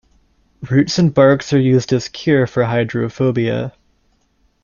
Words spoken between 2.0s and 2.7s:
cure for